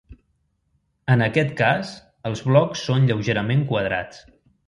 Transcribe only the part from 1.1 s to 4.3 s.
En aquest cas, els blocs són lleugerament quadrats.